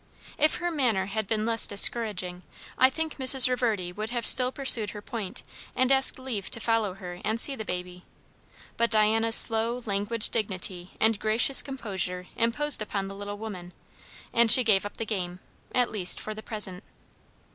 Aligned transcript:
If 0.39 0.55
her 0.55 0.71
manner 0.71 1.05
had 1.05 1.27
been 1.27 1.45
less 1.45 1.67
discouraging, 1.67 2.41
I 2.75 2.89
think 2.89 3.17
Mrs. 3.17 3.47
Reverdy 3.47 3.93
would 3.93 4.09
have 4.09 4.25
still 4.25 4.51
pursued 4.51 4.89
her 4.89 5.01
point, 5.03 5.43
and 5.75 5.91
asked 5.91 6.17
leave 6.17 6.49
to 6.49 6.59
follow 6.59 6.95
her 6.95 7.19
and 7.23 7.39
see 7.39 7.55
the 7.55 7.63
baby; 7.63 8.03
but 8.77 8.89
Diana's 8.89 9.35
slow, 9.35 9.83
languid 9.85 10.27
dignity 10.31 10.89
and 10.99 11.19
gracious 11.19 11.61
composure 11.61 12.25
imposed 12.35 12.81
upon 12.81 13.09
the 13.09 13.15
little 13.15 13.37
woman, 13.37 13.73
and 14.33 14.49
she 14.49 14.63
gave 14.63 14.87
up 14.87 14.97
the 14.97 15.05
game; 15.05 15.39
at 15.71 15.91
least 15.91 16.19
for 16.19 16.33
the 16.33 16.41
present. 16.41 16.83